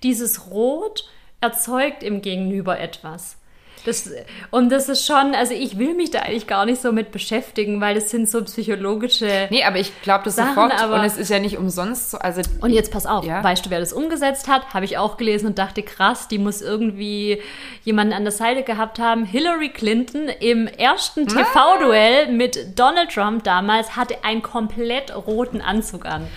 [0.02, 1.08] dieses Rot
[1.42, 3.38] erzeugt im Gegenüber etwas.
[3.86, 4.10] Das,
[4.52, 7.80] und das ist schon, also ich will mich da eigentlich gar nicht so mit beschäftigen,
[7.82, 9.48] weil das sind so psychologische.
[9.52, 10.82] Nee, aber ich glaube das Sachen, sofort.
[10.82, 12.18] aber- und es ist ja nicht umsonst so.
[12.18, 13.44] Also Und jetzt pass auf, Ja.
[13.44, 14.74] weißt du, wer das umgesetzt hat?
[14.74, 17.42] Habe ich auch gelesen und dachte, krass, die muss irgendwie
[17.84, 19.24] jemanden an der Seite gehabt haben.
[19.26, 26.28] Hillary Clinton im ersten TV-Duell mit Donald Trump damals hatte einen komplett roten Anzug an.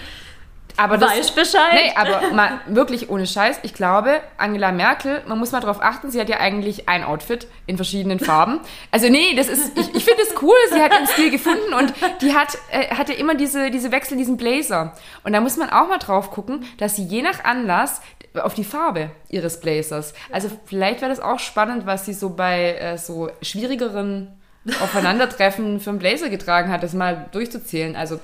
[0.79, 1.73] Aber das, Weiß Bescheid.
[1.73, 3.59] Nee, aber mal wirklich ohne Scheiß.
[3.65, 7.49] Ich glaube, Angela Merkel, man muss mal drauf achten, sie hat ja eigentlich ein Outfit
[7.67, 8.61] in verschiedenen Farben.
[8.93, 11.93] Also nee, das ist, ich, ich finde es cool, sie hat ihren Stil gefunden und
[12.23, 14.95] die hat, äh, hat ja immer diese, diese Wechsel, diesen Blazer.
[15.25, 18.01] Und da muss man auch mal drauf gucken, dass sie je nach Anlass
[18.35, 20.15] auf die Farbe ihres Blazers.
[20.31, 24.39] Also vielleicht wäre das auch spannend, was sie so bei äh, so schwierigeren
[24.81, 27.97] Aufeinandertreffen für einen Blazer getragen hat, das mal durchzuzählen.
[27.97, 28.21] Also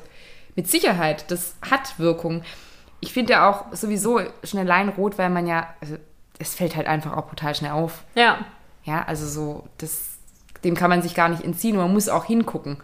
[0.56, 2.42] mit Sicherheit, das hat Wirkung.
[3.00, 5.96] Ich finde ja auch sowieso schnell rot, weil man ja, also
[6.38, 8.04] es fällt halt einfach auch brutal schnell auf.
[8.14, 8.38] Ja.
[8.84, 10.16] Ja, also so, das,
[10.62, 11.76] dem kann man sich gar nicht entziehen.
[11.76, 12.78] Man muss auch hingucken.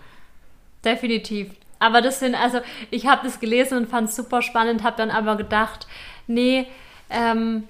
[0.84, 1.50] Definitiv.
[1.78, 5.10] Aber das sind, also ich habe das gelesen und fand es super spannend, habe dann
[5.10, 5.86] aber gedacht,
[6.26, 6.66] nee,
[7.08, 7.64] ähm,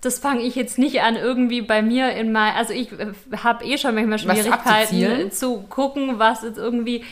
[0.00, 3.12] das fange ich jetzt nicht an, irgendwie bei mir in mein, also ich äh,
[3.42, 7.04] habe eh schon manchmal Schwierigkeiten zu gucken, was jetzt irgendwie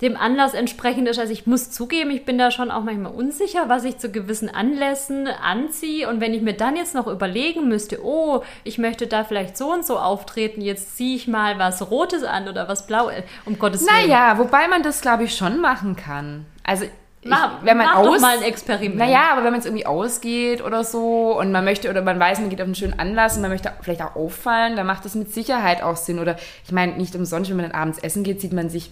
[0.00, 1.18] dem Anlass entsprechend ist.
[1.18, 4.48] Also ich muss zugeben, ich bin da schon auch manchmal unsicher, was ich zu gewissen
[4.48, 6.08] Anlässen anziehe.
[6.08, 9.72] Und wenn ich mir dann jetzt noch überlegen müsste, oh, ich möchte da vielleicht so
[9.72, 13.82] und so auftreten, jetzt ziehe ich mal was Rotes an oder was Blaues, um Gottes
[13.82, 14.08] Willen.
[14.08, 16.46] Naja, wobei man das, glaube ich, schon machen kann.
[16.64, 16.86] Also,
[17.24, 18.96] ich, Mach, wenn man mach aus, doch mal ein Experiment.
[18.96, 22.40] Naja, aber wenn man jetzt irgendwie ausgeht oder so und man möchte oder man weiß,
[22.40, 25.14] man geht auf einen schönen Anlass und man möchte vielleicht auch auffallen, dann macht das
[25.14, 26.18] mit Sicherheit auch Sinn.
[26.18, 28.90] Oder ich meine, nicht umsonst, wenn man dann abends essen geht, sieht man sich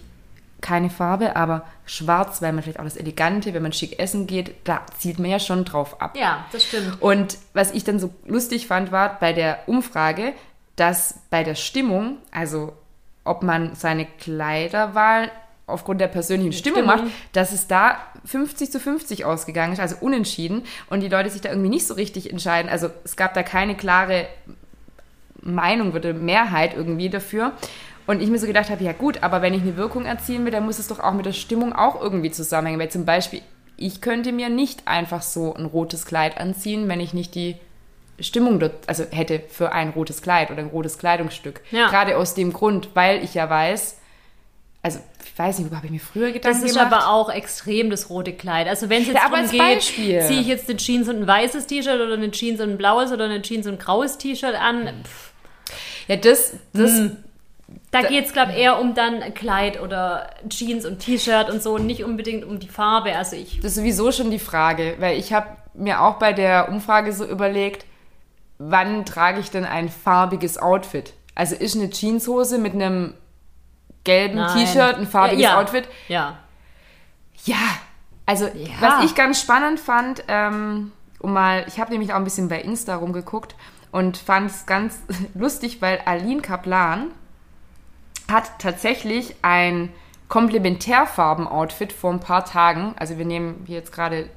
[0.63, 4.55] keine Farbe, aber schwarz, weil man vielleicht auch das Elegante, wenn man schick essen geht,
[4.63, 6.17] da zielt man ja schon drauf ab.
[6.17, 6.99] Ja, das stimmt.
[7.01, 10.33] Und was ich dann so lustig fand, war bei der Umfrage,
[10.75, 12.73] dass bei der Stimmung, also
[13.25, 15.29] ob man seine Kleiderwahl
[15.67, 17.05] aufgrund der persönlichen Stimmung, Stimmung.
[17.05, 20.63] macht, dass es da 50 zu 50 ausgegangen ist, also unentschieden.
[20.89, 22.71] Und die Leute sich da irgendwie nicht so richtig entscheiden.
[22.71, 24.27] Also es gab da keine klare
[25.41, 27.51] Meinung, würde Mehrheit irgendwie dafür.
[28.05, 30.51] Und ich mir so gedacht habe, ja gut, aber wenn ich eine Wirkung erzielen will,
[30.51, 32.79] dann muss es doch auch mit der Stimmung auch irgendwie zusammenhängen.
[32.79, 33.41] Weil zum Beispiel,
[33.77, 37.55] ich könnte mir nicht einfach so ein rotes Kleid anziehen, wenn ich nicht die
[38.19, 41.61] Stimmung dort, also hätte für ein rotes Kleid oder ein rotes Kleidungsstück.
[41.71, 41.87] Ja.
[41.89, 43.97] Gerade aus dem Grund, weil ich ja weiß,
[44.83, 46.91] Also, ich weiß nicht, wo habe ich mir früher Gedanken Das ist gemacht?
[46.93, 48.67] aber auch extrem das rote Kleid.
[48.67, 50.21] Also wenn es jetzt Ja, darum geht, Beispiel.
[50.21, 53.11] ziehe ich jetzt eine Jeans und ein weißes T-Shirt oder eine Jeans und ein blaues
[53.13, 55.31] oder eine Jeans und ein graues T-Shirt an, pff,
[56.09, 57.17] ja, das, das, Hm.
[57.91, 61.77] Da geht es, glaube ich, eher um dann Kleid oder Jeans und T-Shirt und so,
[61.77, 63.15] nicht unbedingt um die Farbe.
[63.15, 66.69] Also ich, das ist sowieso schon die Frage, weil ich habe mir auch bei der
[66.69, 67.85] Umfrage so überlegt,
[68.57, 71.13] wann trage ich denn ein farbiges Outfit?
[71.35, 73.13] Also ist eine Jeanshose mit einem
[74.03, 74.45] gelben.
[74.53, 75.87] T-Shirt ein farbiges ja, Outfit?
[76.07, 76.37] Ja.
[77.45, 77.55] Ja,
[78.25, 78.69] also Ja.
[78.79, 82.59] was ich ganz spannend fand, ähm, um mal, ich habe nämlich auch ein bisschen bei
[82.61, 83.55] Insta rumgeguckt
[83.91, 84.99] und fand es ganz
[85.33, 87.11] lustig, weil Aline Kaplan
[88.31, 89.89] hat tatsächlich ein
[90.29, 92.95] Komplementärfarben-Outfit vor ein paar Tagen.
[92.97, 94.29] Also wir nehmen hier jetzt gerade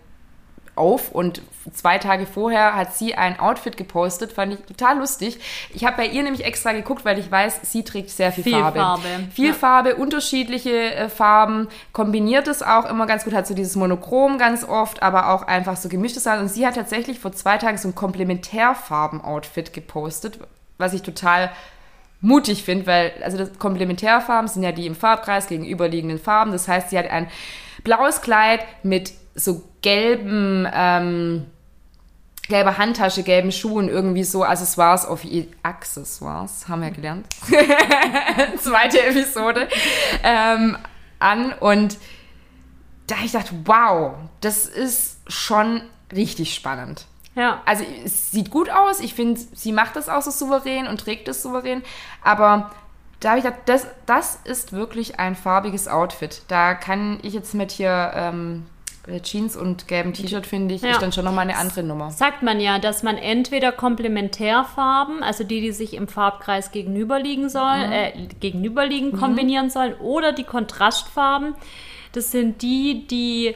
[0.76, 5.40] auf und zwei Tage vorher hat sie ein Outfit gepostet, fand ich total lustig.
[5.72, 8.60] Ich habe bei ihr nämlich extra geguckt, weil ich weiß, sie trägt sehr viel, Viel
[8.60, 8.78] Farbe.
[8.78, 9.52] Farbe, Viel ja.
[9.54, 14.64] Farbe, unterschiedliche äh, Farben, kombiniert es auch immer ganz gut, hat so dieses Monochrom ganz
[14.64, 16.40] oft, aber auch einfach so gemischtes Sachen.
[16.40, 20.38] Und sie hat tatsächlich vor zwei Tagen so ein Komplementärfarben-Outfit gepostet,
[20.76, 21.50] was ich total
[22.26, 26.50] mutig finde, weil also das Komplementärfarben sind ja die im Farbkreis gegenüberliegenden Farben.
[26.50, 27.28] Das heißt, sie hat ein
[27.84, 31.46] blaues Kleid mit so gelben, ähm,
[32.48, 37.26] gelber Handtasche, gelben Schuhen, irgendwie so Accessoires auf ihr Accessoires, haben wir gelernt.
[38.58, 39.68] Zweite Episode.
[40.24, 40.76] Ähm,
[41.20, 41.96] an und
[43.06, 47.06] da ich dachte, wow, das ist schon richtig spannend.
[47.36, 47.60] Ja.
[47.66, 49.00] Also es sieht gut aus.
[49.00, 51.82] Ich finde, sie macht das auch so souverän und trägt es souverän.
[52.22, 52.72] Aber
[53.20, 56.42] da habe ich gedacht, das, das ist wirklich ein farbiges Outfit.
[56.48, 58.66] Da kann ich jetzt mit hier ähm,
[59.22, 60.90] Jeans und gelbem T-Shirt, finde ich, Ja.
[60.92, 62.10] ist dann schon nochmal eine andere Nummer.
[62.10, 67.92] Sagt man ja, dass man entweder Komplementärfarben, also die, die sich im Farbkreis gegenüberliegen sollen,
[67.92, 71.54] äh, gegenüberliegen kombinieren sollen, oder die Kontrastfarben.
[72.12, 73.54] Das sind die, die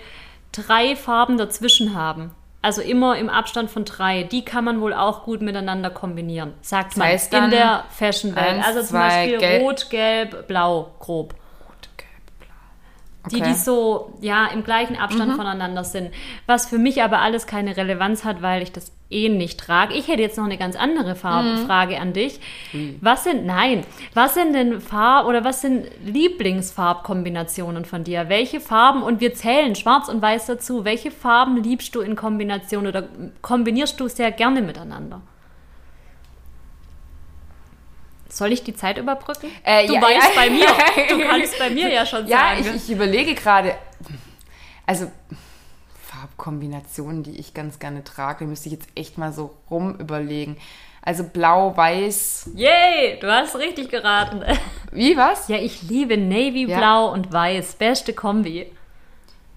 [0.53, 2.31] drei Farben dazwischen haben.
[2.63, 4.23] Also immer im Abstand von drei.
[4.25, 8.63] Die kann man wohl auch gut miteinander kombinieren, sagt man heißt in der Fashion-Welt.
[8.65, 11.35] Also zum Beispiel gelb- Rot, Gelb, Blau, grob.
[13.31, 13.41] Die, Okay.
[13.45, 13.53] Mhm.
[13.53, 16.11] die so, ja, im gleichen Abstand voneinander sind.
[16.47, 19.95] Was für mich aber alles keine Relevanz hat, weil ich das eh nicht trage.
[19.95, 21.67] Ich hätte jetzt noch eine ganz andere Farbe, Mhm.
[21.67, 22.39] Frage an dich.
[23.01, 28.29] Was sind, nein, was sind denn Farb- oder was sind Lieblingsfarbkombinationen von dir?
[28.29, 32.87] Welche Farben, und wir zählen schwarz und weiß dazu, welche Farben liebst du in Kombination
[32.87, 33.09] oder
[33.43, 35.21] kombinierst du sehr gerne miteinander?
[38.29, 39.51] Soll ich die Zeit überbrücken?
[39.65, 40.41] Äh, du ja, weißt ja.
[40.41, 40.67] bei mir.
[41.09, 42.61] Du kannst bei mir ja schon Ja, sagen.
[42.77, 43.75] ich, ich überlege gerade,
[44.87, 45.11] also
[46.21, 50.57] Farbkombinationen, die ich ganz gerne trage, müsste ich jetzt echt mal so rum überlegen.
[51.03, 54.43] Also blau, weiß, Yay, du hast richtig geraten.
[54.93, 55.49] wie was?
[55.49, 56.77] Ja, ich liebe Navy, Ja.
[56.77, 57.75] Blau und Weiß.
[57.77, 58.71] Beste Kombi.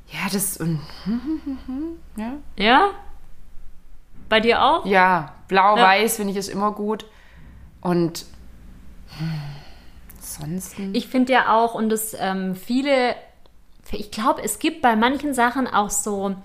[0.08, 0.80] Ja, das und
[2.16, 2.34] ja.
[2.56, 2.92] Ja?
[4.30, 4.86] Bei dir auch?
[4.86, 5.84] Ja, blau, Ja.
[5.84, 7.06] weiß finde ich ist immer gut.
[7.82, 8.26] Und
[9.18, 9.34] hm,
[10.16, 10.96] ansonsten.
[10.96, 13.16] Ich finde ja auch, und das ähm, viele,
[13.98, 16.36] ich glaube, es gibt bei manchen Sachen auch so,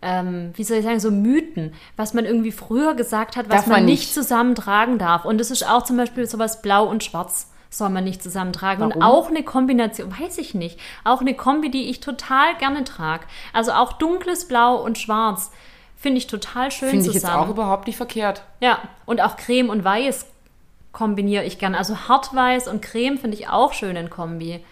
[0.00, 3.66] ähm, wie soll ich sagen, so Mythen, was man irgendwie früher gesagt hat, was Darf
[3.66, 4.14] man, man nicht nicht.
[4.14, 5.24] zusammentragen darf.
[5.24, 8.84] Und das ist auch zum Beispiel sowas Blau und Schwarz soll man nicht zusammentragen.
[8.84, 9.02] Und Warum?
[9.02, 13.24] auch eine Kombination, weiß ich nicht, auch eine Kombi, die ich total gerne trage.
[13.52, 15.50] Also auch dunkles Blau und Schwarz
[15.96, 17.34] finde ich total schön Finde ich zusammen.
[17.34, 18.42] jetzt auch überhaupt nicht verkehrt.
[18.60, 20.26] Ja, und auch Creme und Weiß
[20.90, 21.74] kombiniere ich gern.
[21.74, 24.62] Also Hartweiß und Creme finde ich auch schön in Kombi.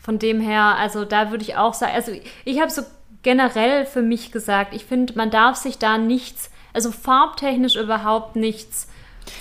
[0.00, 2.12] Von dem her, also da würde ich auch sagen, also
[2.44, 2.82] ich habe so
[3.22, 8.88] generell für mich gesagt, ich finde, man darf sich da nichts, also farbtechnisch überhaupt nichts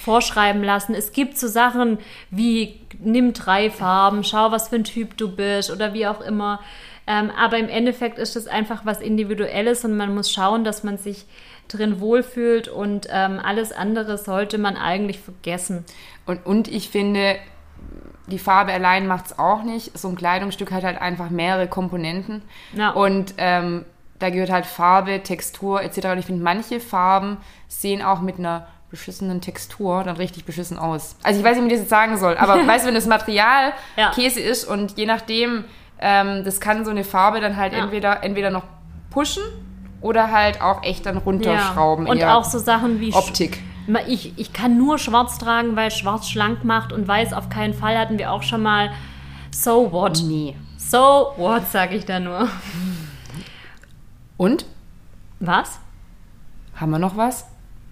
[0.03, 0.93] vorschreiben lassen.
[0.93, 1.97] Es gibt so Sachen
[2.29, 6.59] wie, nimm drei Farben, schau, was für ein Typ du bist oder wie auch immer.
[7.07, 10.97] Ähm, aber im Endeffekt ist es einfach was Individuelles und man muss schauen, dass man
[10.97, 11.25] sich
[11.67, 15.85] drin wohlfühlt und ähm, alles andere sollte man eigentlich vergessen.
[16.25, 17.37] Und, und ich finde,
[18.27, 19.97] die Farbe allein macht es auch nicht.
[19.97, 22.43] So ein Kleidungsstück hat halt einfach mehrere Komponenten.
[22.73, 22.91] Ja.
[22.91, 23.85] Und ähm,
[24.19, 26.07] da gehört halt Farbe, Textur etc.
[26.07, 27.37] Und ich finde, manche Farben
[27.67, 31.15] sehen auch mit einer beschissenen Textur dann richtig beschissen aus.
[31.23, 33.05] Also ich weiß nicht, wie ich das jetzt sagen soll, aber weißt du, wenn das
[33.07, 34.11] Material Ja.
[34.11, 35.63] Käse ist und je nachdem,
[35.99, 37.79] ähm, das kann so eine Farbe dann halt Ja.
[37.83, 38.63] entweder, entweder noch
[39.11, 39.43] pushen
[40.01, 42.05] oder halt auch echt dann runterschrauben.
[42.07, 43.61] in Und auch so Sachen wie Optik.
[44.07, 47.97] Ich, ich kann nur schwarz tragen, weil schwarz schlank macht und weiß auf keinen Fall
[47.97, 48.91] hatten wir auch schon mal.
[49.51, 50.21] So what?
[50.23, 50.55] Nee.
[50.77, 52.47] So what, sag ich da nur.
[54.37, 54.65] Und?
[55.39, 55.79] Was?
[56.75, 57.45] Haben wir noch was?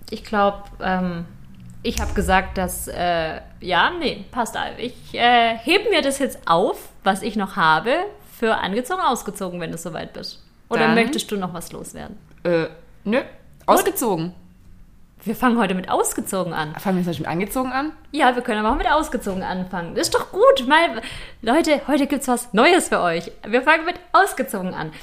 [0.09, 1.25] Ich glaube, ähm,
[1.83, 4.57] Ich habe gesagt, dass, äh, ja, nee, passt.
[4.77, 7.91] Ich äh, hebe mir das jetzt auf, was ich noch habe,
[8.37, 10.43] für angezogen, ausgezogen, wenn du soweit bist.
[10.69, 12.17] Oder Dann- möchtest du noch was loswerden?
[12.43, 12.65] Äh,
[13.03, 13.21] nö.
[13.65, 14.33] Ausgezogen.
[15.27, 16.73] Wir fangen heute mit ausgezogen an.
[16.75, 17.91] Fangen wir jetzt mit angezogen an?
[18.13, 19.93] Ja, wir können aber auch mit ausgezogen anfangen.
[19.93, 21.01] Das ist doch gut, weil,
[21.41, 23.29] Leute, heute gibt's was Neues für euch.
[23.45, 24.93] Wir fangen mit ausgezogen an.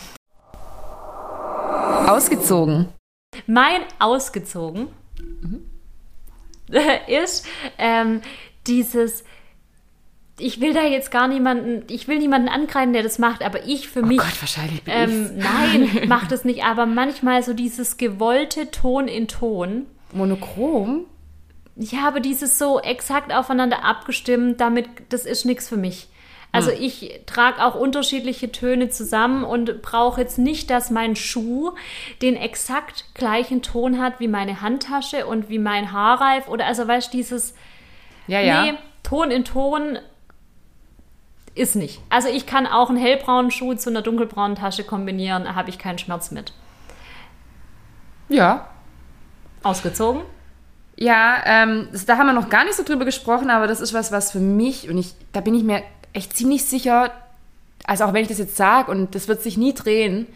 [2.09, 2.89] Ausgezogen.
[3.47, 4.89] Mein ausgezogen
[7.07, 8.23] ist ähm,
[8.67, 9.25] dieses.
[10.39, 13.89] Ich will da jetzt gar niemanden, ich will niemanden ankreiden, der das macht, aber ich
[13.89, 14.19] für mich.
[14.19, 19.07] Oh Gott, wahrscheinlich bin ähm, nein, macht es nicht, aber manchmal so dieses gewollte Ton
[19.07, 19.87] in Ton.
[20.15, 21.07] Monochrom?
[21.77, 26.09] Ich habe dieses so exakt aufeinander abgestimmt, damit, das ist nichts für mich.
[26.55, 31.73] Also ich trage auch unterschiedliche Töne zusammen und brauche jetzt nicht, dass mein Schuh
[32.23, 37.13] den exakt gleichen Ton hat wie meine Handtasche und wie mein Haarreif oder also weißt
[37.13, 37.55] du, dieses
[38.29, 38.63] Ja, ja.
[38.63, 39.99] nee, Ton in Ton
[41.57, 42.01] ist nicht.
[42.09, 45.79] Also ich kann auch einen hellbraunen Schuh zu einer dunkelbraunen Tasche kombinieren, da habe ich
[45.79, 46.53] keinen Schmerz mit.
[48.29, 48.69] Ja.
[49.65, 50.23] Ausgezogen?
[50.97, 53.93] Ja, ähm, das, da haben wir noch gar nicht so drüber gesprochen, aber das ist
[53.95, 57.11] was, was für mich, und ich, da bin ich mir echt ziemlich sicher,
[57.85, 60.27] also auch wenn ich das jetzt sage, und das wird sich nie drehen,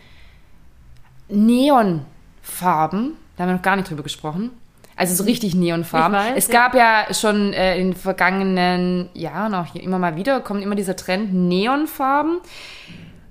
[1.29, 4.51] Neonfarben, da haben wir noch gar nicht drüber gesprochen.
[4.97, 6.19] Also so richtig Neonfarben.
[6.19, 6.55] Weiß, es ja.
[6.55, 10.75] gab ja schon äh, in den vergangenen Jahren auch hier immer mal wieder, kommt immer
[10.75, 12.41] dieser Trend Neonfarben.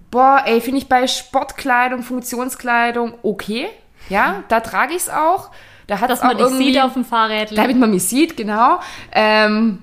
[0.09, 3.67] Boah, ey, finde ich bei Sportkleidung, Funktionskleidung okay.
[4.07, 5.51] Ja, da trage ich es auch.
[5.87, 7.57] Da hat Dass man dich sieht auf dem Fahrrad.
[7.57, 8.79] damit man mich sieht, genau.
[9.13, 9.79] Ähm,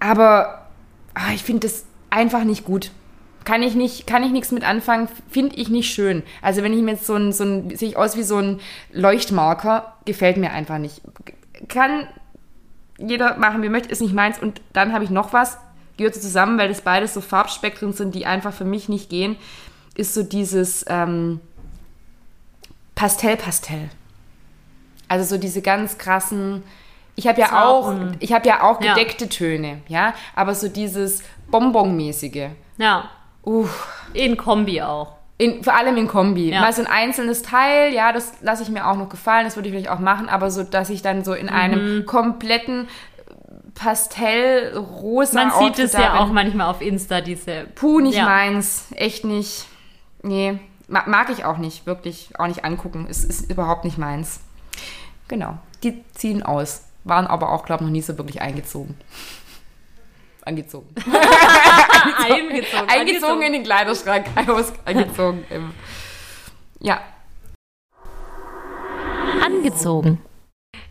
[0.00, 0.66] aber
[1.14, 2.90] ah, ich finde das einfach nicht gut.
[3.44, 6.24] Kann ich nicht, kann ich nichts mit anfangen, finde ich nicht schön.
[6.42, 8.60] Also wenn ich mir jetzt so ein, so ein, sehe ich aus wie so ein
[8.92, 11.00] Leuchtmarker, gefällt mir einfach nicht.
[11.68, 12.08] Kann
[12.98, 14.40] jeder machen, wie möchte, ist nicht meins.
[14.40, 15.58] Und dann habe ich noch was,
[15.96, 19.36] gehört so zusammen, weil das beides so Farbspektren sind, die einfach für mich nicht gehen,
[19.94, 21.40] ist so dieses ähm,
[22.96, 23.90] Pastell-Pastell.
[25.08, 26.62] Also so diese ganz krassen.
[27.14, 28.92] Ich habe ja auch, ich habe ja auch Ja.
[28.94, 32.48] gedeckte Töne, ja, aber so dieses Bonbon-mäßige.
[32.76, 33.08] Ja,
[33.42, 33.88] Uff.
[34.12, 35.12] in Kombi auch.
[35.38, 36.50] In, vor allem in Kombi.
[36.50, 36.60] Ja.
[36.60, 39.68] Mal so ein einzelnes Teil, ja, das lasse ich mir auch noch gefallen, das würde
[39.68, 41.52] ich vielleicht auch machen, aber so, dass ich dann so in Mhm.
[41.52, 42.88] einem kompletten
[43.74, 47.66] Pastell-rosa Man sieht Outfit es da ja auch manchmal auf Insta, diese.
[47.74, 48.24] Puh, nicht Ja.
[48.24, 48.86] meins.
[48.94, 49.66] Echt nicht.
[50.22, 53.06] Nee, ma mag ich auch nicht, wirklich auch nicht angucken.
[53.08, 54.40] Es ist überhaupt nicht meins.
[55.28, 56.82] Genau, die ziehen aus.
[57.04, 58.96] Waren aber auch, glaube ich, noch nie so wirklich eingezogen.
[60.44, 60.88] Angezogen.
[62.30, 62.88] Eingezogen.
[62.88, 64.26] eingezogen in den Kleiderschrank.
[64.84, 65.44] Eingezogen.
[65.50, 65.72] Im,
[66.80, 67.00] ja.
[69.44, 70.20] Angezogen.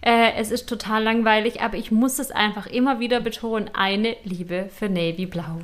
[0.01, 4.69] Äh, es ist total langweilig, aber ich muss es einfach immer wieder betonen: eine Liebe
[4.77, 5.61] für Navy Blau.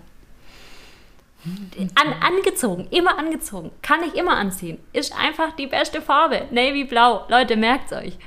[1.95, 3.71] An, angezogen, immer angezogen.
[3.81, 4.77] Kann ich immer anziehen.
[4.93, 6.45] Ist einfach die beste Farbe.
[6.51, 7.25] Navy Blau.
[7.29, 8.17] Leute, merkt's euch.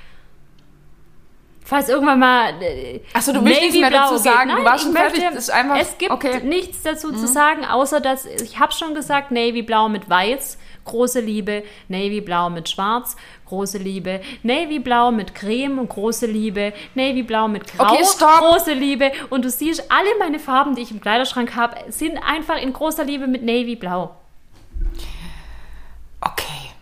[1.66, 2.62] Falls irgendwann mal.
[2.62, 4.22] äh, Ach so, du willst nichts mehr dazu geht.
[4.24, 4.50] sagen.
[4.50, 5.18] Du Nein, warst ich schon fertig.
[5.20, 6.40] möchte- Das ist einfach- es gibt okay.
[6.42, 6.48] Mhm.
[6.50, 11.20] nichts dazu zu sagen, außer dass ich habe schon gesagt, Navy Blau mit Weiß, große
[11.20, 17.48] Liebe, Navy Blau mit Schwarz, große Liebe, Navy Blau mit Creme, große Liebe, Navy Blau
[17.48, 19.12] mit Grau, Okay, große Liebe.
[19.30, 23.04] Und du siehst, alle meine Farben, die ich im Kleiderschrank habe, sind einfach in großer
[23.04, 24.14] Liebe mit Navy Blau.
[26.20, 26.72] Okay.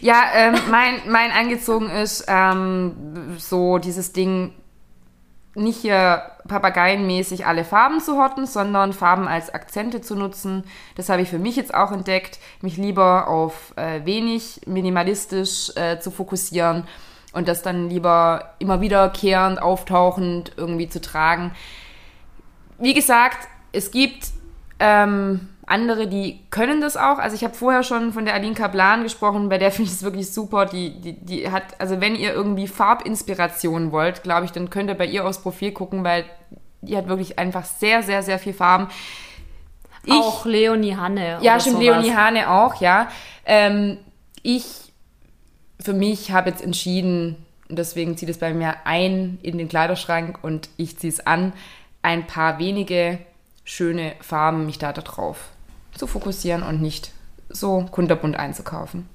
[0.00, 4.52] Ja, ähm, mein, mein angezogen ist ähm, so dieses Ding,
[5.54, 10.64] nicht hier papageienmäßig alle Farben zu horten, sondern Farben als Akzente zu nutzen.
[10.96, 16.00] Das habe ich für mich jetzt auch entdeckt, mich lieber auf äh, wenig minimalistisch äh,
[16.00, 16.84] zu fokussieren
[17.32, 21.52] und das dann lieber immer wiederkehrend, auftauchend irgendwie zu tragen.
[22.78, 24.30] Wie gesagt, es gibt
[24.80, 27.18] ähm, andere, die können das auch.
[27.18, 30.02] Also ich habe vorher schon von der Aline Kaplan gesprochen, bei der finde ich es
[30.02, 30.66] wirklich super.
[30.66, 34.94] Die, die, die hat, also wenn ihr irgendwie Farbinspiration wollt, glaube ich, dann könnt ihr
[34.94, 36.24] bei ihr aufs Profil gucken, weil
[36.82, 38.88] die hat wirklich einfach sehr, sehr, sehr viel Farben.
[40.04, 41.38] Ich, Auch Leonie Hanne.
[41.40, 41.86] ja, stimmt, sowas.
[41.86, 43.08] Leonie Hane auch, ja.
[43.46, 43.98] Ähm,
[44.42, 44.92] ich
[45.80, 47.36] für mich habe jetzt entschieden,
[47.70, 51.54] und deswegen zieht es bei mir ein in den Kleiderschrank und ich ziehe es an,
[52.02, 53.18] ein paar wenige
[53.64, 55.53] schöne Farben mich da drauf
[55.96, 57.10] zu fokussieren und nicht
[57.48, 59.08] so kunterbunt einzukaufen.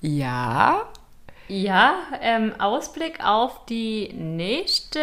[0.00, 0.82] Ja,
[1.48, 5.00] Ja, ähm, Ausblick auf die nächste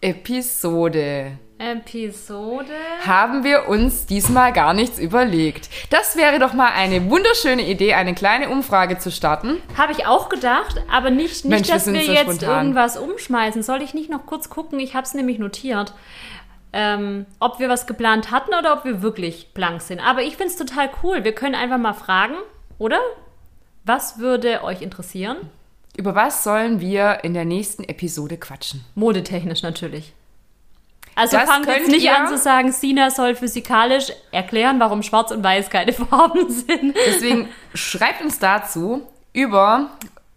[0.00, 1.32] Episode.
[1.58, 2.72] Episode.
[3.06, 5.68] haben wir uns diesmal gar nichts überlegt.
[5.90, 9.58] Das wäre doch mal eine wunderschöne Idee, eine kleine Umfrage zu starten.
[9.76, 12.56] Habe ich auch gedacht, aber nicht, nicht Mensch, wir dass sind wir so jetzt spontan.
[12.68, 13.62] irgendwas umschmeißen.
[13.62, 14.80] Soll ich nicht noch kurz gucken?
[14.80, 15.92] Ich habe es nämlich notiert.
[16.72, 19.98] Ähm, ob wir was geplant hatten oder ob wir wirklich blank sind.
[20.00, 21.24] Aber ich finde es total cool.
[21.24, 22.34] Wir können einfach mal fragen,
[22.78, 22.98] oder?
[23.84, 25.36] Was würde euch interessieren?
[25.96, 28.84] Über was sollen wir in der nächsten Episode quatschen?
[28.94, 30.12] Modetechnisch natürlich.
[31.16, 35.32] Also Das fangt jetzt nicht ihr- an zu sagen, Sina soll physikalisch erklären, warum Schwarz
[35.32, 36.96] und Weiß keine Farben sind.
[37.06, 39.02] Deswegen schreibt uns dazu
[39.32, 39.90] über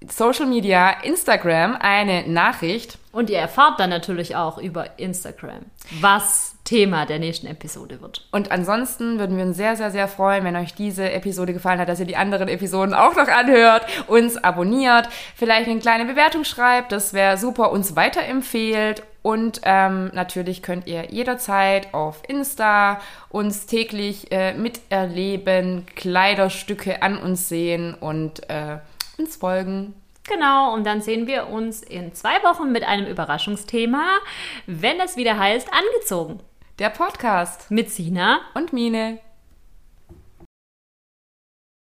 [0.10, 2.97] Social Media, Instagram eine Nachricht.
[3.12, 5.66] Und ihr erfahrt dann natürlich auch über Instagram,
[6.01, 8.28] was Thema der nächsten Episode wird.
[8.32, 11.89] Und ansonsten würden wir uns sehr, sehr, sehr freuen, wenn euch diese Episode gefallen hat,
[11.89, 16.91] dass ihr die anderen Episoden auch noch anhört, uns abonniert, vielleicht eine kleine Bewertung schreibt,
[16.91, 19.04] das wäre super, uns weiterempfehlt.
[19.22, 22.99] Und ähm, natürlich könnt ihr jederzeit auf Insta
[23.30, 28.80] uns täglich äh, miterleben, Kleiderstücke an uns sehen und äh,
[29.18, 29.93] uns folgen.
[30.28, 34.20] Genau, und dann sehen wir uns in zwei Wochen mit einem Überraschungsthema,
[34.68, 36.39] wenn es wieder heißt, angezogen.
[36.80, 39.20] Der Podcast Mit Sina und Mine.